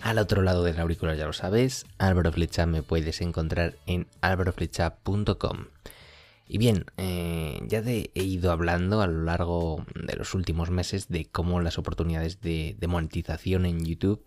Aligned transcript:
Al 0.00 0.18
otro 0.18 0.42
lado 0.42 0.64
del 0.64 0.80
auricular 0.80 1.16
ya 1.16 1.26
lo 1.26 1.32
sabes, 1.34 1.84
Álvaro 1.98 2.32
Flecha 2.32 2.64
me 2.64 2.82
puedes 2.82 3.20
encontrar 3.20 3.76
en 3.86 4.08
álvaroflecha.com. 4.22 5.66
Y 6.48 6.58
bien, 6.58 6.86
eh, 6.96 7.60
ya 7.68 7.82
te 7.82 8.10
he 8.14 8.22
ido 8.24 8.50
hablando 8.50 9.02
a 9.02 9.06
lo 9.06 9.22
largo 9.22 9.84
de 9.94 10.16
los 10.16 10.34
últimos 10.34 10.70
meses 10.70 11.08
de 11.08 11.26
cómo 11.26 11.60
las 11.60 11.78
oportunidades 11.78 12.40
de, 12.40 12.76
monetización 12.88 13.66
en 13.66 13.84
YouTube 13.84 14.24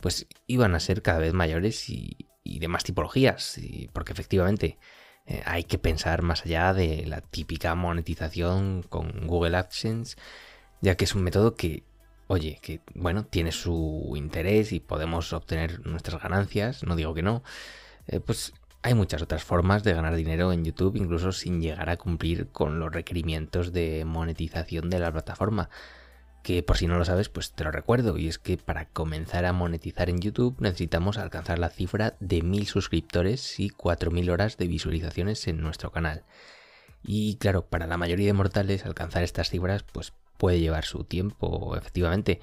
pues 0.00 0.26
iban 0.46 0.74
a 0.74 0.80
ser 0.80 1.02
cada 1.02 1.18
vez 1.18 1.34
mayores 1.34 1.90
y, 1.90 2.16
de 2.44 2.68
más 2.68 2.84
tipologías, 2.84 3.60
porque 3.92 4.12
efectivamente 4.12 4.78
eh, 5.26 5.42
hay 5.44 5.64
que 5.64 5.76
pensar 5.76 6.22
más 6.22 6.46
allá 6.46 6.72
de 6.72 7.04
la 7.06 7.20
típica 7.20 7.74
monetización 7.74 8.82
con 8.82 9.26
Google 9.26 9.58
AdSense, 9.58 10.16
ya 10.80 10.96
que 10.96 11.04
es 11.04 11.14
un 11.14 11.22
método 11.22 11.56
que 11.56 11.84
oye, 12.30 12.60
que 12.62 12.80
bueno, 12.94 13.24
tiene 13.24 13.50
su 13.50 14.12
interés 14.16 14.70
y 14.72 14.78
podemos 14.78 15.32
obtener 15.32 15.84
nuestras 15.84 16.22
ganancias, 16.22 16.84
no 16.84 16.94
digo 16.94 17.12
que 17.12 17.22
no, 17.22 17.42
eh, 18.06 18.20
pues 18.20 18.52
hay 18.82 18.94
muchas 18.94 19.20
otras 19.20 19.42
formas 19.42 19.82
de 19.82 19.94
ganar 19.94 20.14
dinero 20.14 20.52
en 20.52 20.64
YouTube, 20.64 20.94
incluso 20.94 21.32
sin 21.32 21.60
llegar 21.60 21.90
a 21.90 21.96
cumplir 21.96 22.46
con 22.50 22.78
los 22.78 22.92
requerimientos 22.92 23.72
de 23.72 24.04
monetización 24.04 24.90
de 24.90 25.00
la 25.00 25.10
plataforma. 25.10 25.70
Que 26.44 26.62
por 26.62 26.78
si 26.78 26.86
no 26.86 26.98
lo 26.98 27.04
sabes, 27.04 27.28
pues 27.28 27.50
te 27.52 27.64
lo 27.64 27.72
recuerdo, 27.72 28.16
y 28.16 28.28
es 28.28 28.38
que 28.38 28.56
para 28.56 28.86
comenzar 28.86 29.44
a 29.44 29.52
monetizar 29.52 30.08
en 30.08 30.20
YouTube 30.20 30.56
necesitamos 30.60 31.18
alcanzar 31.18 31.58
la 31.58 31.68
cifra 31.68 32.14
de 32.20 32.42
1000 32.42 32.66
suscriptores 32.68 33.58
y 33.58 33.70
4000 33.70 34.30
horas 34.30 34.56
de 34.56 34.68
visualizaciones 34.68 35.48
en 35.48 35.60
nuestro 35.60 35.90
canal. 35.90 36.22
Y 37.02 37.36
claro, 37.38 37.66
para 37.66 37.88
la 37.88 37.96
mayoría 37.96 38.26
de 38.26 38.34
mortales 38.34 38.86
alcanzar 38.86 39.24
estas 39.24 39.50
cifras 39.50 39.82
pues 39.82 40.12
puede 40.40 40.58
llevar 40.58 40.86
su 40.86 41.04
tiempo, 41.04 41.76
efectivamente. 41.76 42.40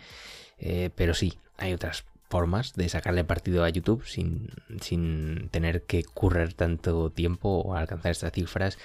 Eh, 0.59 0.91
pero 0.95 1.15
sí, 1.15 1.39
hay 1.57 1.73
otras 1.73 2.05
formas 2.29 2.73
de 2.75 2.87
sacarle 2.89 3.23
partido 3.23 3.63
a 3.63 3.69
YouTube 3.69 4.05
sin, 4.05 4.49
sin 4.81 5.49
tener 5.49 5.83
que 5.83 6.03
correr 6.03 6.53
tanto 6.53 7.09
tiempo 7.09 7.49
o 7.49 7.73
alcanzar 7.73 8.11
estas 8.11 8.33
cifras 8.33 8.77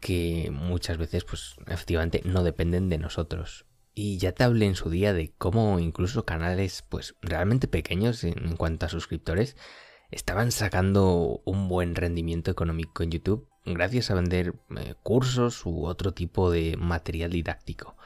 que 0.00 0.50
muchas 0.52 0.96
veces, 0.96 1.24
pues 1.24 1.56
efectivamente, 1.66 2.22
no 2.24 2.44
dependen 2.44 2.88
de 2.88 2.98
nosotros. 2.98 3.66
Y 3.94 4.18
ya 4.18 4.32
te 4.32 4.44
hablé 4.44 4.66
en 4.66 4.76
su 4.76 4.90
día 4.90 5.12
de 5.12 5.32
cómo 5.36 5.80
incluso 5.80 6.24
canales, 6.24 6.84
pues 6.88 7.16
realmente 7.20 7.66
pequeños 7.66 8.22
en, 8.22 8.56
cuanto 8.56 8.86
a 8.86 8.90
suscriptores, 8.90 9.56
estaban 10.10 10.52
sacando 10.52 11.42
un 11.44 11.68
buen 11.68 11.96
rendimiento 11.96 12.50
económico 12.50 13.02
en 13.02 13.10
YouTube 13.10 13.48
gracias 13.64 14.10
a 14.10 14.14
vender 14.14 14.54
eh, 14.76 14.94
cursos 15.02 15.64
u 15.66 15.84
otro 15.86 16.12
tipo 16.12 16.50
de 16.50 16.76
material 16.76 17.30
didáctico. 17.30 17.96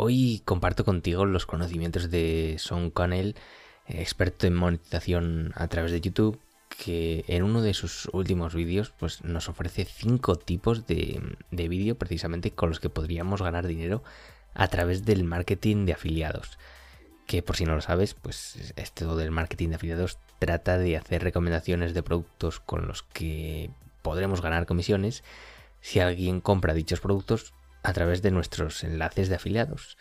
Hoy 0.00 0.42
comparto 0.44 0.84
contigo 0.84 1.26
los 1.26 1.44
conocimientos 1.44 2.08
de 2.08 2.54
Son 2.60 2.88
Connell, 2.92 3.34
experto 3.88 4.46
en 4.46 4.54
monetización 4.54 5.52
a 5.56 5.66
través 5.66 5.90
de 5.90 6.00
YouTube, 6.00 6.38
que 6.68 7.24
en 7.26 7.42
uno 7.42 7.62
de 7.62 7.74
sus 7.74 8.08
últimos 8.12 8.54
vídeos 8.54 8.94
pues, 8.96 9.24
nos 9.24 9.48
ofrece 9.48 9.84
cinco 9.84 10.36
tipos 10.36 10.86
de, 10.86 11.20
de 11.50 11.68
vídeo 11.68 11.98
precisamente 11.98 12.52
con 12.52 12.68
los 12.68 12.78
que 12.78 12.90
podríamos 12.90 13.42
ganar 13.42 13.66
dinero 13.66 14.04
a 14.54 14.68
través 14.68 15.04
del 15.04 15.24
marketing 15.24 15.84
de 15.84 15.94
afiliados. 15.94 16.60
Que 17.26 17.42
por 17.42 17.56
si 17.56 17.64
no 17.64 17.74
lo 17.74 17.80
sabes, 17.80 18.14
pues 18.14 18.72
esto 18.76 19.16
del 19.16 19.32
marketing 19.32 19.70
de 19.70 19.74
afiliados 19.74 20.18
trata 20.38 20.78
de 20.78 20.96
hacer 20.96 21.24
recomendaciones 21.24 21.92
de 21.92 22.04
productos 22.04 22.60
con 22.60 22.86
los 22.86 23.02
que 23.02 23.72
podremos 24.02 24.42
ganar 24.42 24.64
comisiones 24.64 25.24
si 25.80 25.98
alguien 25.98 26.40
compra 26.40 26.72
dichos 26.72 27.00
productos 27.00 27.52
a 27.88 27.92
través 27.94 28.20
de 28.20 28.30
nuestros 28.30 28.84
enlaces 28.84 29.28
de 29.28 29.36
afiliados. 29.36 29.96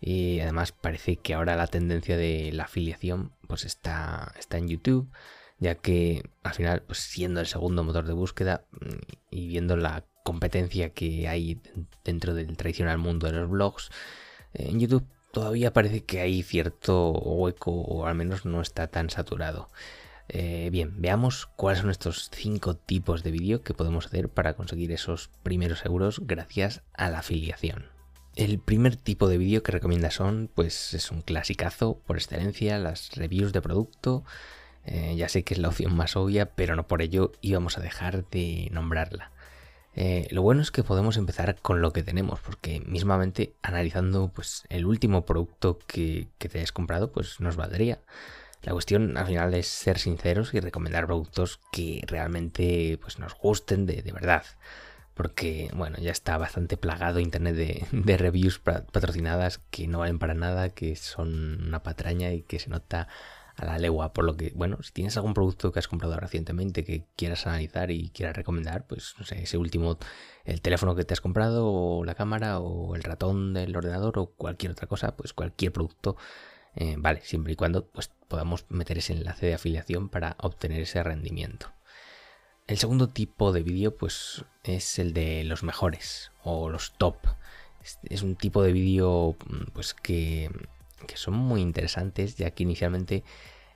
Y 0.00 0.40
además 0.40 0.72
parece 0.72 1.16
que 1.16 1.32
ahora 1.32 1.56
la 1.56 1.66
tendencia 1.66 2.16
de 2.16 2.50
la 2.52 2.64
afiliación 2.64 3.32
pues 3.48 3.64
está, 3.64 4.34
está 4.38 4.58
en 4.58 4.68
YouTube, 4.68 5.10
ya 5.58 5.76
que 5.76 6.28
al 6.42 6.54
final, 6.54 6.82
pues 6.82 6.98
siendo 6.98 7.40
el 7.40 7.46
segundo 7.46 7.84
motor 7.84 8.04
de 8.04 8.12
búsqueda 8.12 8.66
mm, 8.72 9.14
y 9.30 9.46
viendo 9.46 9.76
la 9.76 10.04
competencia 10.24 10.90
que 10.90 11.26
hay 11.28 11.62
dentro 12.04 12.34
del 12.34 12.56
tradicional 12.56 12.98
mundo 12.98 13.26
de 13.26 13.32
los 13.32 13.48
blogs, 13.48 13.90
en 14.52 14.78
YouTube 14.78 15.06
todavía 15.32 15.72
parece 15.72 16.04
que 16.04 16.20
hay 16.20 16.42
cierto 16.42 17.12
hueco 17.12 17.70
o 17.70 18.06
al 18.06 18.14
menos 18.14 18.44
no 18.44 18.60
está 18.60 18.88
tan 18.88 19.08
saturado. 19.08 19.70
Eh, 20.28 20.70
bien, 20.70 21.00
veamos 21.00 21.46
cuáles 21.56 21.80
son 21.80 21.90
estos 21.90 22.30
cinco 22.32 22.74
tipos 22.76 23.22
de 23.22 23.30
vídeo 23.30 23.62
que 23.62 23.74
podemos 23.74 24.06
hacer 24.06 24.28
para 24.28 24.54
conseguir 24.54 24.92
esos 24.92 25.30
primeros 25.42 25.84
euros 25.84 26.20
gracias 26.24 26.82
a 26.94 27.10
la 27.10 27.18
afiliación. 27.18 27.86
El 28.34 28.58
primer 28.58 28.96
tipo 28.96 29.28
de 29.28 29.36
vídeo 29.36 29.62
que 29.62 29.72
recomienda 29.72 30.10
son, 30.10 30.50
pues 30.54 30.94
es 30.94 31.10
un 31.10 31.20
clasicazo 31.20 31.98
por 32.06 32.16
excelencia, 32.16 32.78
las 32.78 33.10
reviews 33.14 33.52
de 33.52 33.60
producto. 33.60 34.24
Eh, 34.84 35.14
ya 35.16 35.28
sé 35.28 35.44
que 35.44 35.54
es 35.54 35.60
la 35.60 35.68
opción 35.68 35.94
más 35.94 36.16
obvia, 36.16 36.46
pero 36.46 36.74
no 36.74 36.86
por 36.86 37.02
ello 37.02 37.32
íbamos 37.42 37.76
a 37.76 37.82
dejar 37.82 38.28
de 38.30 38.68
nombrarla. 38.72 39.32
Eh, 39.94 40.26
lo 40.30 40.40
bueno 40.40 40.62
es 40.62 40.70
que 40.70 40.82
podemos 40.82 41.18
empezar 41.18 41.56
con 41.60 41.82
lo 41.82 41.92
que 41.92 42.02
tenemos, 42.02 42.40
porque 42.40 42.80
mismamente 42.86 43.54
analizando 43.60 44.28
pues, 44.28 44.64
el 44.70 44.86
último 44.86 45.26
producto 45.26 45.78
que, 45.86 46.28
que 46.38 46.48
te 46.48 46.58
hayas 46.58 46.72
comprado, 46.72 47.12
pues 47.12 47.40
nos 47.40 47.56
valdría. 47.56 48.00
La 48.62 48.72
cuestión 48.72 49.16
al 49.16 49.26
final 49.26 49.54
es 49.54 49.66
ser 49.66 49.98
sinceros 49.98 50.54
y 50.54 50.60
recomendar 50.60 51.06
productos 51.06 51.60
que 51.72 52.02
realmente 52.06 52.98
pues, 53.02 53.18
nos 53.18 53.34
gusten 53.34 53.86
de, 53.86 54.02
verdad. 54.12 54.44
Porque, 55.14 55.68
bueno, 55.74 55.98
ya 55.98 56.12
está 56.12 56.38
bastante 56.38 56.76
plagado 56.76 57.20
internet 57.20 57.56
de, 57.56 58.16
reviews 58.16 58.60
patrocinadas 58.60 59.58
que 59.70 59.88
no 59.88 59.98
valen 59.98 60.18
para 60.18 60.34
nada, 60.34 60.70
que 60.70 60.96
son 60.96 61.66
una 61.66 61.82
patraña 61.82 62.32
y 62.32 62.42
que 62.42 62.60
se 62.60 62.70
nota 62.70 63.08
a 63.56 63.64
la 63.64 63.78
legua. 63.78 64.12
Por 64.12 64.24
lo 64.24 64.36
que, 64.36 64.52
bueno, 64.54 64.78
si 64.82 64.92
tienes 64.92 65.16
algún 65.16 65.34
producto 65.34 65.72
que 65.72 65.80
has 65.80 65.88
comprado 65.88 66.16
recientemente 66.16 66.84
que 66.84 67.04
quieras 67.16 67.46
analizar 67.48 67.90
y 67.90 68.10
quieras 68.10 68.36
recomendar, 68.36 68.86
pues 68.86 69.14
no 69.18 69.24
sé, 69.24 69.42
ese 69.42 69.58
último, 69.58 69.98
el 70.44 70.62
teléfono 70.62 70.94
que 70.94 71.04
te 71.04 71.14
has 71.14 71.20
comprado, 71.20 71.66
o 71.66 72.04
la 72.04 72.14
cámara, 72.14 72.60
o 72.60 72.94
el 72.94 73.02
ratón 73.02 73.54
del 73.54 73.76
ordenador, 73.76 74.18
o 74.18 74.26
cualquier 74.26 74.72
otra 74.72 74.86
cosa, 74.86 75.16
pues 75.16 75.32
cualquier 75.32 75.72
producto 75.72 76.16
eh, 76.74 76.96
vale, 76.98 77.20
siempre 77.22 77.52
y 77.52 77.56
cuando 77.56 77.86
pues, 77.86 78.10
podamos 78.28 78.64
meter 78.68 78.98
ese 78.98 79.12
enlace 79.12 79.46
de 79.46 79.54
afiliación 79.54 80.08
para 80.08 80.36
obtener 80.38 80.80
ese 80.80 81.02
rendimiento. 81.02 81.72
El 82.66 82.78
segundo 82.78 83.08
tipo 83.08 83.52
de 83.52 83.62
vídeo 83.62 83.96
pues 83.96 84.44
es 84.62 84.98
el 84.98 85.12
de 85.12 85.44
los 85.44 85.62
mejores 85.62 86.30
o 86.42 86.70
los 86.70 86.92
top. 86.92 87.16
Es, 88.08 88.22
un 88.22 88.36
tipo 88.36 88.62
de 88.62 88.72
vídeo 88.72 89.36
pues 89.72 89.94
que, 89.94 90.50
son 91.14 91.34
muy 91.34 91.60
interesantes 91.60 92.36
ya 92.36 92.52
que 92.52 92.62
inicialmente 92.62 93.24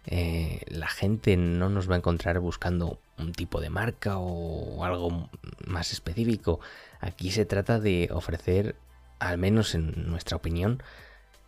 eh, 0.06 0.60
la 0.68 0.86
gente 0.86 1.36
no 1.36 1.68
nos 1.68 1.90
va 1.90 1.94
a 1.94 1.98
encontrar 1.98 2.38
buscando 2.38 3.00
un 3.18 3.32
tipo 3.32 3.60
de 3.60 3.70
marca 3.70 4.18
o 4.18 4.84
algo 4.84 5.28
más 5.66 5.92
específico. 5.92 6.60
Aquí 7.00 7.32
se 7.32 7.44
trata 7.44 7.80
de 7.80 8.08
ofrecer, 8.12 8.76
al 9.18 9.36
menos 9.38 9.74
en 9.74 10.08
nuestra 10.08 10.36
opinión, 10.36 10.82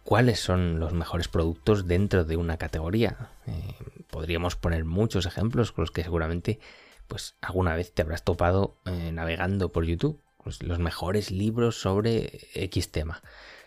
cuáles 0.09 0.41
son 0.41 0.81
los 0.81 0.95
mejores 0.95 1.29
productos 1.29 1.87
dentro 1.87 2.25
de 2.25 2.39
una 2.39 2.57
categoría. 2.57 3.29
Eh, 3.47 3.75
podríamos 4.11 4.57
poner 4.57 4.87
muchos 4.87 5.27
ejemplos 5.27 5.71
con 5.71 5.83
los 5.83 5.91
que 5.91 6.03
seguramente 6.03 6.61
pues 7.09 7.37
alguna 7.43 7.75
vez 7.75 7.93
te 7.93 8.01
habrás 8.01 8.25
topado 8.25 8.79
eh, 8.87 9.13
navegando 9.13 9.71
por 9.71 9.85
YouTube. 9.85 10.19
Pues, 10.43 10.63
los 10.63 10.79
mejores 10.79 11.31
libros 11.31 11.79
sobre 11.79 12.41
X 12.55 12.91
tema. 12.91 13.21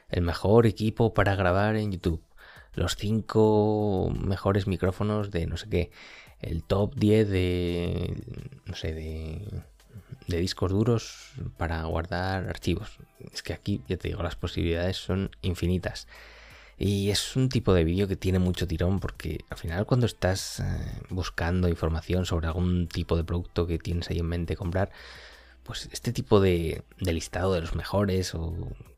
El 0.10 0.24
mejor 0.24 0.66
equipo 0.66 1.14
para 1.14 1.36
grabar 1.36 1.76
en 1.76 1.92
YouTube. 1.92 2.24
Los 2.74 2.96
5 2.96 4.12
mejores 4.20 4.66
micrófonos 4.66 5.30
de 5.30 5.46
no 5.46 5.58
sé 5.58 5.70
qué. 5.70 5.92
El 6.40 6.64
top 6.64 6.96
10 6.96 7.30
de. 7.30 8.16
no 8.66 8.74
sé, 8.74 8.96
de. 8.96 9.62
De 10.28 10.38
discos 10.38 10.72
duros 10.72 11.32
para 11.58 11.84
guardar 11.84 12.48
archivos. 12.48 12.98
Es 13.34 13.44
que 13.44 13.54
aquí, 13.54 13.82
ya 13.88 13.98
te 13.98 14.10
digo, 14.10 14.24
las 14.24 14.36
posibilidades 14.36 14.98
son 14.98 15.32
infinitas. 15.42 16.08
Y 16.78 17.12
es 17.12 17.36
un 17.36 17.50
tipo 17.50 17.74
de 17.74 17.84
vídeo 17.84 18.08
que 18.08 18.16
tiene 18.16 18.40
mucho 18.40 18.68
tirón 18.68 19.00
porque 19.00 19.42
al 19.52 19.58
final 19.58 19.86
cuando 19.86 20.08
estás 20.08 20.62
eh, 20.62 20.64
buscando 21.10 21.68
información 21.68 22.26
sobre 22.26 22.48
algún 22.48 22.88
tipo 22.88 23.16
de 23.16 23.24
producto 23.24 23.68
que 23.68 23.78
tienes 23.78 24.10
ahí 24.10 24.18
en 24.18 24.26
mente 24.26 24.56
comprar, 24.56 24.92
pues 25.64 25.90
este 25.92 26.12
tipo 26.12 26.40
de, 26.42 26.84
listado 26.98 27.54
de 27.54 27.62
los 27.62 27.76
mejores 27.76 28.34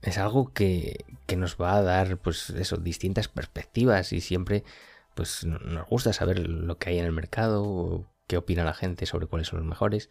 es 0.01 0.17
algo 0.17 0.53
que, 0.53 1.03
nos 1.35 1.57
va 1.57 1.75
a 1.75 1.81
dar 1.81 2.17
pues 2.17 2.53
distintas 2.81 3.27
perspectivas 3.27 4.13
y 4.13 4.21
siempre 4.21 4.63
pues 5.13 5.43
nos 5.43 5.87
gusta 5.87 6.13
saber 6.13 6.47
lo 6.47 6.77
que 6.77 6.91
hay 6.91 6.99
en 6.99 7.05
el 7.05 7.11
mercado, 7.11 8.07
qué 8.27 8.37
opina 8.37 8.63
la 8.63 8.73
gente 8.73 9.05
sobre 9.05 9.27
cuáles 9.27 9.47
son 9.47 9.59
los 9.59 9.67
mejores. 9.67 10.09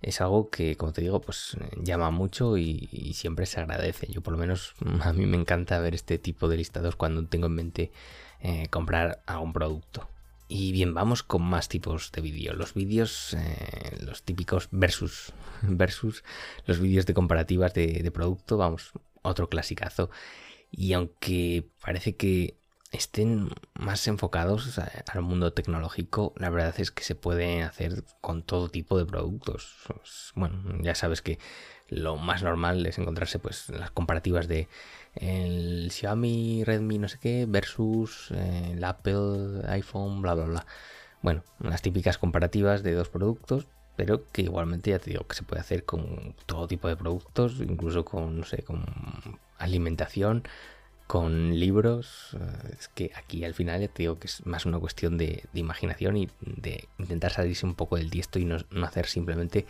Es 0.00 0.20
algo 0.20 0.48
que, 0.48 0.76
como 0.76 0.92
te 0.92 1.00
digo, 1.00 1.20
pues 1.20 1.56
llama 1.82 2.10
mucho 2.10 2.56
y, 2.56 3.12
siempre 3.14 3.46
se 3.46 3.60
agradece. 3.60 4.06
Yo 4.08 4.20
por 4.20 4.32
lo 4.32 4.38
menos 4.38 4.74
a 5.02 5.12
mí 5.12 5.26
me 5.26 5.36
encanta 5.36 5.78
ver 5.80 5.94
este 5.94 6.18
tipo 6.18 6.48
de 6.48 6.56
listados 6.56 6.96
cuando 6.96 7.26
tengo 7.26 7.46
en 7.46 7.54
mente 7.54 7.92
eh, 8.40 8.68
comprar 8.70 9.22
algún 9.26 9.52
producto. 9.52 10.08
Y 10.50 10.72
bien, 10.72 10.94
vamos 10.94 11.22
con 11.22 11.42
más 11.42 11.68
tipos 11.68 12.10
de 12.12 12.22
vídeos. 12.22 12.56
Los 12.56 12.72
vídeos, 12.74 13.34
eh, 13.34 13.98
los 14.00 14.22
típicos 14.22 14.68
versus, 14.70 15.32
versus 15.62 16.24
los 16.64 16.80
vídeos 16.80 17.04
de 17.04 17.14
comparativas 17.14 17.74
de, 17.74 17.86
de 18.02 18.10
producto, 18.10 18.56
vamos, 18.56 18.92
otro 19.22 19.48
clasicazo. 19.48 20.10
Y 20.70 20.92
aunque 20.92 21.68
parece 21.80 22.16
que 22.16 22.56
estén 22.90 23.50
más 23.74 24.06
enfocados 24.08 24.78
al 24.78 25.22
mundo 25.22 25.52
tecnológico, 25.52 26.32
la 26.36 26.50
verdad 26.50 26.74
es 26.78 26.90
que 26.90 27.04
se 27.04 27.14
puede 27.14 27.62
hacer 27.62 28.04
con 28.20 28.42
todo 28.42 28.68
tipo 28.68 28.98
de 28.98 29.04
productos. 29.04 29.76
Bueno, 30.34 30.62
ya 30.80 30.94
sabes 30.94 31.22
que 31.22 31.38
lo 31.88 32.16
más 32.16 32.42
normal 32.42 32.84
es 32.86 32.98
encontrarse 32.98 33.38
pues 33.38 33.68
las 33.70 33.90
comparativas 33.90 34.48
de 34.48 34.68
el 35.14 35.90
Xiaomi, 35.90 36.64
Redmi, 36.64 36.98
no 36.98 37.08
sé 37.08 37.18
qué, 37.18 37.46
versus 37.48 38.30
el 38.30 38.82
Apple, 38.84 39.62
iPhone, 39.68 40.22
bla, 40.22 40.34
bla, 40.34 40.44
bla. 40.44 40.66
Bueno, 41.22 41.42
las 41.60 41.82
típicas 41.82 42.18
comparativas 42.18 42.82
de 42.82 42.92
dos 42.92 43.08
productos, 43.08 43.66
pero 43.96 44.24
que 44.30 44.42
igualmente 44.42 44.90
ya 44.90 44.98
te 44.98 45.10
digo 45.10 45.26
que 45.26 45.34
se 45.34 45.42
puede 45.42 45.60
hacer 45.60 45.84
con 45.84 46.34
todo 46.46 46.68
tipo 46.68 46.88
de 46.88 46.96
productos, 46.96 47.60
incluso 47.60 48.04
con, 48.04 48.38
no 48.38 48.44
sé, 48.44 48.62
con 48.62 48.84
alimentación, 49.58 50.44
con 51.08 51.58
libros. 51.58 52.36
Eh, 52.38 52.76
es 52.78 52.88
que 52.88 53.10
aquí 53.16 53.44
al 53.44 53.54
final 53.54 53.80
te 53.88 54.02
digo 54.04 54.20
que 54.20 54.28
es 54.28 54.46
más 54.46 54.66
una 54.66 54.78
cuestión 54.78 55.18
de, 55.18 55.42
imaginación 55.54 56.16
y 56.18 56.28
de 56.40 56.86
intentar 56.98 57.32
salirse 57.32 57.66
un 57.66 57.74
poco 57.74 57.96
del 57.96 58.10
tiesto 58.10 58.38
y 58.38 58.44
no, 58.44 58.58
hacer 58.84 59.06
simplemente 59.06 59.66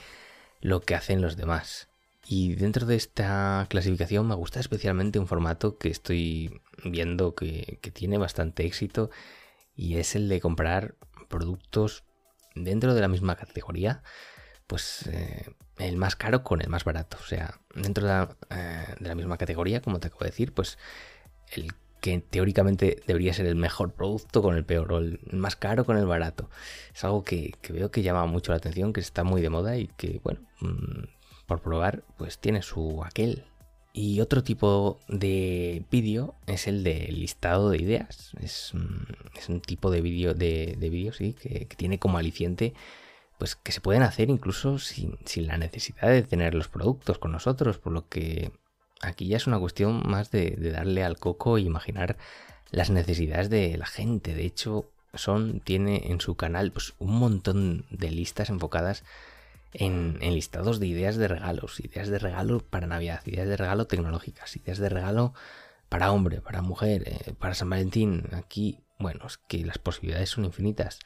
lo 0.60 0.80
que 0.82 0.96
hacen 0.96 1.22
los 1.22 1.36
demás. 1.36 1.88
Y 2.26 2.56
dentro 2.56 2.86
de 2.86 2.96
esta 2.96 3.66
clasificación 3.70 4.26
me 4.26 4.34
gusta 4.34 4.60
especialmente 4.60 5.20
un 5.20 5.28
formato 5.28 5.78
que 5.78 5.88
estoy 5.88 6.60
viendo 6.84 7.34
que, 7.34 7.78
tiene 7.94 8.18
bastante 8.18 8.66
éxito 8.66 9.10
y 9.76 9.96
es 9.96 10.16
el 10.16 10.28
de 10.28 10.40
comprar 10.40 10.96
productos 11.28 12.04
dentro 12.56 12.94
de 12.94 13.00
la 13.00 13.08
misma 13.08 13.36
categoría, 13.36 14.02
pues 14.66 15.06
eh, 15.06 15.46
el 15.78 15.96
más 15.96 16.16
caro 16.16 16.42
con 16.42 16.60
el 16.60 16.68
más 16.68 16.82
barato. 16.82 17.16
O 17.20 17.26
sea, 17.26 17.60
dentro 17.74 18.04
de 18.04 18.10
la, 18.10 18.36
eh, 18.50 18.94
de 18.98 19.08
la 19.08 19.14
misma 19.14 19.38
categoría, 19.38 19.80
como 19.80 20.00
te 20.00 20.08
acabo 20.08 20.24
de 20.24 20.30
decir, 20.30 20.52
pues 20.52 20.78
el 21.52 21.72
que 22.00 22.18
teóricamente 22.18 23.02
debería 23.06 23.34
ser 23.34 23.46
el 23.46 23.56
mejor 23.56 23.92
producto 23.92 24.42
con 24.42 24.56
el 24.56 24.64
peor, 24.64 24.92
o 24.92 24.98
el 24.98 25.20
más 25.32 25.56
caro 25.56 25.84
con 25.84 25.96
el 25.96 26.06
barato. 26.06 26.48
Es 26.94 27.04
algo 27.04 27.24
que, 27.24 27.54
veo 27.68 27.90
que 27.90 28.02
llama 28.02 28.26
mucho 28.26 28.52
la 28.52 28.58
atención, 28.58 28.92
que 28.92 29.00
está 29.00 29.24
muy 29.24 29.42
de 29.42 29.50
moda 29.50 29.76
y 29.76 29.88
que, 29.88 30.20
bueno, 30.22 30.40
mm, 30.60 31.04
por 31.46 31.60
probar, 31.60 32.04
pues 32.16 32.38
tiene 32.38 32.62
su 32.62 33.02
aquel. 33.04 33.44
Y 33.92 34.20
otro 34.20 34.44
tipo 34.44 35.00
de 35.08 35.84
vídeo 35.90 36.36
es 36.46 36.68
el 36.68 36.84
de 36.84 37.08
listado 37.10 37.70
de 37.70 37.78
ideas. 37.78 38.32
Es, 38.40 38.72
mm, 38.74 39.52
un 39.52 39.60
tipo 39.60 39.90
de 39.90 40.00
vídeo 40.00 40.34
de, 40.34 40.76
de 40.78 41.12
sí, 41.12 41.32
que, 41.32 41.66
tiene 41.76 41.98
como 41.98 42.18
aliciente 42.18 42.74
pues 43.38 43.54
que 43.54 43.70
se 43.70 43.80
pueden 43.80 44.02
hacer 44.02 44.30
incluso 44.30 44.78
sin, 44.80 45.16
sin 45.24 45.46
la 45.46 45.58
necesidad 45.58 46.08
de 46.08 46.22
tener 46.22 46.54
los 46.54 46.68
productos 46.68 47.18
con 47.18 47.30
nosotros, 47.30 47.78
por 47.78 47.92
lo 47.92 48.08
que 48.08 48.50
Aquí 49.00 49.28
ya 49.28 49.36
es 49.36 49.46
una 49.46 49.58
cuestión 49.58 50.02
más 50.06 50.30
de, 50.30 50.56
darle 50.72 51.04
al 51.04 51.18
coco 51.18 51.56
e 51.56 51.62
imaginar 51.62 52.16
las 52.70 52.90
necesidades 52.90 53.48
de 53.50 53.76
la 53.76 53.86
gente. 53.86 54.34
De 54.34 54.44
hecho, 54.44 54.90
Son 55.14 55.60
tiene 55.60 56.10
en 56.10 56.20
su 56.20 56.36
canal 56.36 56.70
pues, 56.72 56.94
un 56.98 57.18
montón 57.18 57.86
de 57.90 58.10
listas 58.10 58.50
enfocadas 58.50 59.04
en, 59.72 60.18
listados 60.20 60.80
de 60.80 60.86
ideas 60.86 61.16
de 61.16 61.28
regalos, 61.28 61.80
ideas 61.80 62.08
de 62.08 62.18
regalo 62.18 62.60
para 62.60 62.86
Navidad, 62.86 63.22
ideas 63.26 63.48
de 63.48 63.56
regalo 63.56 63.86
tecnológicas, 63.86 64.56
ideas 64.56 64.78
de 64.78 64.88
regalo 64.88 65.34
para 65.88 66.12
hombre, 66.12 66.40
para 66.40 66.62
mujer, 66.62 67.04
eh, 67.06 67.34
para 67.38 67.54
San 67.54 67.70
Valentín. 67.70 68.28
Aquí, 68.32 68.80
bueno, 68.98 69.26
es 69.26 69.38
que 69.38 69.64
las 69.64 69.78
posibilidades 69.78 70.30
son 70.30 70.44
infinitas. 70.44 70.98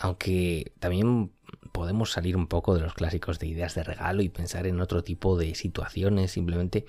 Aunque 0.00 0.72
también 0.78 1.30
podemos 1.72 2.10
salir 2.10 2.36
un 2.36 2.46
poco 2.46 2.74
de 2.74 2.80
los 2.80 2.94
clásicos 2.94 3.38
de 3.38 3.46
ideas 3.46 3.74
de 3.74 3.84
regalo 3.84 4.22
y 4.22 4.30
pensar 4.30 4.66
en 4.66 4.80
otro 4.80 5.04
tipo 5.04 5.36
de 5.36 5.54
situaciones, 5.54 6.32
simplemente 6.32 6.86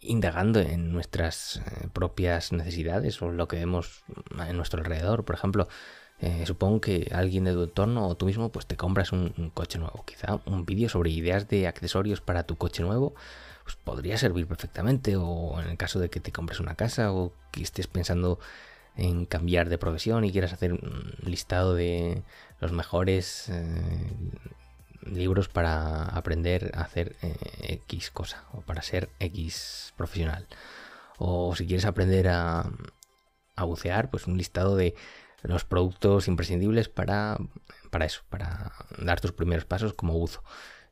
indagando 0.00 0.60
en 0.60 0.90
nuestras 0.90 1.56
eh, 1.56 1.88
propias 1.92 2.52
necesidades 2.52 3.20
o 3.20 3.30
lo 3.30 3.48
que 3.48 3.56
vemos 3.56 4.02
en 4.48 4.56
nuestro 4.56 4.80
alrededor. 4.80 5.26
Por 5.26 5.34
ejemplo, 5.34 5.68
eh, 6.20 6.44
supongo 6.46 6.80
que 6.80 7.10
alguien 7.12 7.44
de 7.44 7.52
tu 7.52 7.64
entorno 7.64 8.08
o 8.08 8.16
tú 8.16 8.24
mismo 8.24 8.50
pues 8.50 8.66
te 8.66 8.76
compras 8.76 9.12
un, 9.12 9.50
coche 9.52 9.78
nuevo. 9.78 10.04
Quizá 10.06 10.40
un 10.46 10.64
vídeo 10.64 10.88
sobre 10.88 11.10
ideas 11.10 11.48
de 11.48 11.66
accesorios 11.66 12.22
para 12.22 12.44
tu 12.44 12.56
coche 12.56 12.82
nuevo 12.82 13.14
pues 13.62 13.76
podría 13.76 14.16
servir 14.16 14.46
perfectamente. 14.46 15.16
O 15.16 15.60
en 15.60 15.68
el 15.68 15.76
caso 15.76 16.00
de 16.00 16.08
que 16.08 16.20
te 16.20 16.32
compres 16.32 16.60
una 16.60 16.76
casa 16.76 17.12
o 17.12 17.34
que 17.50 17.62
estés 17.62 17.88
pensando 17.88 18.38
en 18.98 19.26
cambiar 19.26 19.68
de 19.68 19.78
profesión 19.78 20.24
y 20.24 20.32
quieras 20.32 20.52
hacer 20.52 20.72
un 20.72 21.14
listado 21.22 21.74
de 21.74 22.22
los 22.60 22.72
mejores 22.72 23.48
eh, 23.48 24.10
libros 25.06 25.48
para 25.48 26.04
aprender 26.04 26.72
a 26.74 26.82
hacer 26.82 27.16
eh, 27.22 27.80
X 27.86 28.10
cosa 28.10 28.44
o 28.52 28.60
para 28.60 28.82
ser 28.82 29.08
X 29.20 29.94
profesional. 29.96 30.46
O 31.16 31.54
si 31.54 31.66
quieres 31.66 31.84
aprender 31.84 32.28
a, 32.28 32.70
a, 33.54 33.64
bucear, 33.64 34.10
pues 34.10 34.26
un 34.26 34.36
listado 34.36 34.76
de 34.76 34.94
los 35.42 35.64
productos 35.64 36.26
imprescindibles 36.26 36.88
para, 36.88 37.38
para 37.90 38.04
eso, 38.04 38.22
para 38.28 38.72
dar 38.98 39.20
tus 39.20 39.32
primeros 39.32 39.64
pasos 39.64 39.94
como 39.94 40.14
buzo. 40.14 40.42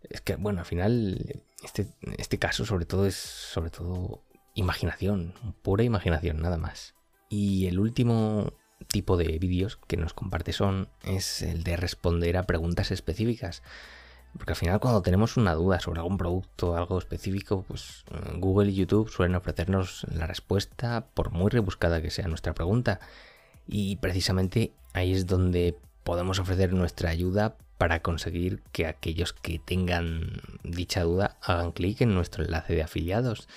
Es 0.09 0.21
que, 0.21 0.37
bueno, 0.37 0.61
al 0.61 0.67
final, 0.67 1.43
este, 1.65 1.89
este 2.19 2.39
caso 2.39 2.65
sobre 2.65 2.87
todo 2.87 3.07
es 3.07 3.17
sobre 3.17 3.71
todo 3.71 4.23
imaginación, 4.55 5.35
pura 5.63 5.83
imaginación, 5.83 6.41
nada 6.41 6.57
más. 6.57 6.95
Y 7.29 7.67
el 7.67 7.79
último 7.79 8.53
tipo 8.89 9.17
de 9.17 9.39
vídeos 9.39 9.79
que 9.87 9.97
nos 9.97 10.15
comparte 10.15 10.53
son 10.53 10.89
es 11.03 11.43
el 11.43 11.65
de 11.65 11.77
responder 11.77 12.37
a 12.37 12.45
preguntas 12.45 12.91
específicas. 12.91 13.63
Porque 14.37 14.53
al 14.53 14.57
final 14.57 14.81
cuando 14.81 15.03
tenemos 15.03 15.37
una 15.37 15.55
duda 15.55 15.81
sobre 15.81 16.01
algún 16.01 16.19
producto, 16.19 16.77
algo 16.77 16.99
específico, 16.99 17.65
pues 17.67 18.05
eh, 18.11 18.35
Google 18.37 18.71
y 18.71 18.75
YouTube 18.75 19.09
suelen 19.09 19.35
ofrecernos 19.35 20.07
la 20.13 20.27
respuesta 20.27 21.07
por 21.15 21.31
muy 21.31 21.51
rebuscada 21.51 22.03
que 22.03 22.11
sea 22.11 22.29
nuestra 22.29 22.55
pregunta. 22.55 23.01
Y 23.67 23.97
precisamente 23.97 24.73
ahí 24.93 25.13
es 25.13 25.27
donde 25.27 25.77
podemos 26.05 26.39
ofrecer 26.39 26.73
nuestra 26.73 27.11
ayuda 27.11 27.57
para 27.79 28.01
conseguir 28.01 28.63
que 28.73 28.87
aquellos 28.87 29.33
que 29.33 29.59
tengan 29.59 30.41
dicha 30.63 31.03
duda 31.03 31.37
hagan 31.43 31.73
clic 31.73 32.01
en 32.01 32.15
nuestro 32.15 32.45
enlace 32.45 32.75
de 32.75 32.83
afiliados. 32.83 33.49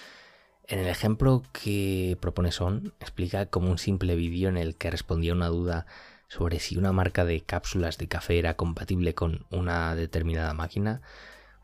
En 0.70 0.78
el 0.78 0.88
ejemplo 0.88 1.42
que 1.52 2.16
propone 2.22 2.52
Son, 2.52 2.94
explica 3.00 3.48
como 3.48 3.72
un 3.72 3.80
simple 3.80 4.16
vídeo 4.16 4.50
en 4.50 4.58
el 4.58 4.76
que 4.76 4.92
respondía 4.92 5.34
una 5.34 5.48
duda 5.48 5.88
sobre 6.28 6.60
si 6.60 6.78
una 6.78 6.92
marca 6.92 7.26
de 7.26 7.42
cápsulas 7.42 7.98
de 7.98 8.08
café 8.08 8.38
era 8.38 8.54
compatible 8.54 9.16
con 9.16 9.48
una 9.50 9.96
determinada 9.96 10.54
máquina, 10.54 11.02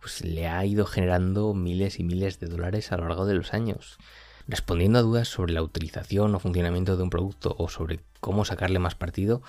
pues 0.01 0.25
le 0.25 0.47
ha 0.47 0.65
ido 0.65 0.87
generando 0.87 1.53
miles 1.53 1.99
y 1.99 2.03
miles 2.03 2.39
de 2.39 2.47
dólares 2.47 2.91
a 2.91 2.97
lo 2.97 3.07
largo 3.07 3.27
de 3.27 3.35
los 3.35 3.53
años. 3.53 3.99
Respondiendo 4.47 4.97
a 4.97 5.03
dudas 5.03 5.27
sobre 5.27 5.53
la 5.53 5.61
utilización 5.61 6.33
o 6.33 6.39
funcionamiento 6.39 6.97
de 6.97 7.03
un 7.03 7.11
producto 7.11 7.55
o 7.59 7.69
sobre 7.69 7.99
cómo 8.21 8.43
sacarle 8.43 8.79
más 8.79 8.95
partido, 8.95 9.43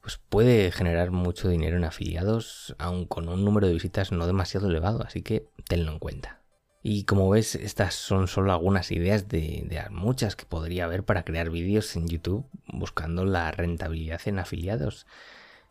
pues 0.00 0.18
puede 0.30 0.72
generar 0.72 1.10
mucho 1.10 1.50
dinero 1.50 1.76
en 1.76 1.84
afiliados, 1.84 2.74
aun 2.78 3.04
con 3.04 3.28
un 3.28 3.44
número 3.44 3.66
de 3.66 3.74
visitas 3.74 4.10
no 4.10 4.26
demasiado 4.26 4.68
elevado, 4.68 5.02
así 5.04 5.20
que 5.20 5.48
tenlo 5.68 5.92
en 5.92 5.98
cuenta. 5.98 6.41
Y 6.82 7.04
como 7.04 7.30
ves, 7.30 7.54
estas 7.54 7.94
son 7.94 8.26
solo 8.26 8.52
algunas 8.52 8.90
ideas 8.90 9.28
de, 9.28 9.86
muchas 9.90 10.34
que 10.34 10.46
podría 10.46 10.84
haber 10.84 11.04
para 11.04 11.24
crear 11.24 11.48
vídeos 11.48 11.94
en 11.94 12.08
YouTube 12.08 12.44
buscando 12.66 13.24
la 13.24 13.52
rentabilidad 13.52 14.20
en 14.26 14.40
afiliados. 14.40 15.06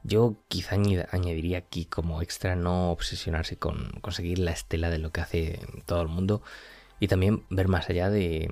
Yo 0.04 0.38
quizá 0.48 0.76
añadiría 1.12 1.60
aquí 1.60 1.86
como 1.86 2.22
extra 2.22 2.56
no 2.56 2.92
obsesionarse 2.92 3.58
con 3.58 3.92
conseguir 4.02 4.40
la 4.40 4.52
estela 4.52 4.90
de 4.90 5.00
lo 5.00 5.12
que 5.12 5.22
hace 5.22 5.60
todo 5.86 6.02
el 6.02 6.08
mundo 6.08 6.42
y 7.00 7.08
también 7.08 7.44
ver 7.50 7.68
más 7.68 7.90
allá 7.90 8.10
de, 8.10 8.52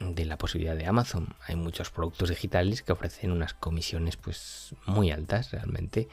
de 0.00 0.24
la 0.24 0.38
posibilidad 0.38 0.76
de 0.76 0.86
Amazon. 0.86 1.34
Hay 1.46 1.56
muchos 1.56 1.90
productos 1.90 2.30
digitales 2.30 2.82
que 2.82 2.92
ofrecen 2.92 3.32
unas 3.32 3.54
comisiones 3.54 4.16
pues 4.16 4.74
muy 4.86 5.10
altas 5.10 5.50
realmente 5.52 6.08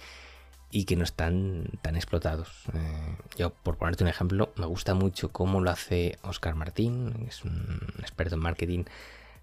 y 0.76 0.84
que 0.84 0.98
no 0.98 1.06
están 1.06 1.70
tan 1.82 1.96
explotados. 1.96 2.50
Eh, 2.74 3.18
yo, 3.38 3.52
por 3.52 3.78
ponerte 3.78 4.04
un 4.04 4.10
ejemplo, 4.10 4.52
me 4.58 4.66
gusta 4.66 4.94
mucho 4.94 5.32
cómo 5.32 5.62
lo 5.62 5.72
hace 5.72 6.20
Oscar 6.22 6.56
Martín, 6.56 7.28
es 7.30 7.46
un 7.46 7.80
experto 8.00 8.36
en 8.36 8.42
marketing 8.42 8.84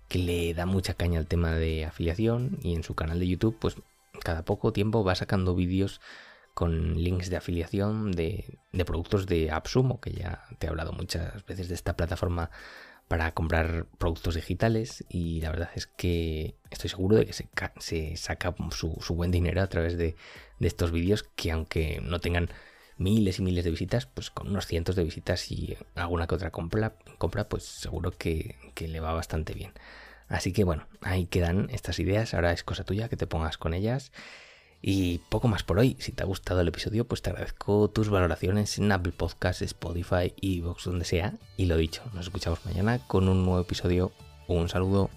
que 0.08 0.18
le 0.18 0.52
da 0.52 0.66
mucha 0.66 0.92
caña 0.92 1.18
al 1.18 1.26
tema 1.26 1.52
de 1.52 1.86
afiliación 1.86 2.58
y 2.62 2.74
en 2.74 2.82
su 2.82 2.94
canal 2.94 3.18
de 3.18 3.28
YouTube, 3.28 3.56
pues 3.58 3.76
cada 4.22 4.44
poco 4.44 4.74
tiempo 4.74 5.04
va 5.04 5.14
sacando 5.14 5.54
vídeos 5.54 6.02
con 6.52 7.02
links 7.02 7.30
de 7.30 7.38
afiliación 7.38 8.12
de, 8.12 8.58
de 8.70 8.84
productos 8.84 9.24
de 9.24 9.50
AppSumo, 9.50 10.02
que 10.02 10.12
ya 10.12 10.44
te 10.58 10.66
he 10.66 10.68
hablado 10.68 10.92
muchas 10.92 11.46
veces 11.46 11.66
de 11.70 11.74
esta 11.74 11.96
plataforma 11.96 12.50
para 13.12 13.31
comprar 13.33 13.85
productos 13.99 14.37
digitales 14.37 15.04
y 15.11 15.42
la 15.42 15.50
verdad 15.50 15.69
es 15.75 15.87
que 15.87 16.54
estoy 16.71 16.88
seguro 16.88 17.16
de 17.16 17.26
que 17.26 17.35
se, 17.35 18.16
saca 18.16 18.54
su, 18.71 18.97
buen 19.11 19.31
dinero 19.31 19.61
a 19.61 19.66
través 19.66 19.99
de, 19.99 20.16
estos 20.61 20.92
vídeos 20.92 21.23
que 21.37 21.52
aunque 21.52 22.00
no 22.02 22.21
tengan 22.21 22.49
miles 22.97 23.38
y 23.38 23.42
miles 23.42 23.64
de 23.64 23.71
visitas, 23.71 24.07
pues 24.07 24.31
con 24.31 24.49
unos 24.49 24.66
cientos 24.66 24.97
de 24.97 25.04
visitas 25.04 25.52
y 25.52 25.76
alguna 25.95 26.26
que 26.26 26.37
otra 26.37 26.52
compra, 26.52 26.95
compra 27.19 27.50
pues 27.50 27.64
seguro 27.64 28.12
que 28.12 28.57
le 28.78 29.00
va 29.00 29.12
bastante 29.12 29.52
bien. 29.52 29.73
Así 30.28 30.54
que 30.54 30.64
bueno, 30.64 30.88
ahí 31.02 31.26
quedan 31.26 31.69
estas 31.69 31.99
ideas, 31.99 32.33
ahora 32.33 32.52
es 32.52 32.64
cosa 32.64 32.85
tuya 32.85 33.11
que 33.11 33.19
te 33.19 33.26
pongas 33.26 33.59
con 33.59 33.75
ellas. 33.75 34.11
Y 34.82 35.18
poco 35.30 35.46
más 35.46 35.62
por 35.62 35.78
hoy. 35.78 35.96
Si 36.00 36.10
te 36.10 36.24
ha 36.24 36.26
gustado 36.26 36.60
el 36.60 36.68
episodio, 36.68 37.06
pues 37.06 37.22
te 37.22 37.30
agradezco 37.30 37.88
tus 37.88 38.10
valoraciones 38.10 38.78
en 38.78 38.90
Apple 38.90 39.12
Podcasts, 39.16 39.62
Spotify, 39.62 40.34
Evox, 40.42 40.84
donde 40.84 41.04
sea. 41.04 41.34
Y 41.56 41.66
lo 41.66 41.76
dicho, 41.76 42.02
nos 42.12 42.26
escuchamos 42.26 42.64
mañana 42.66 42.98
con 43.06 43.28
un 43.28 43.44
nuevo 43.44 43.60
episodio. 43.60 44.12
Un 44.48 44.68
saludo. 44.68 45.08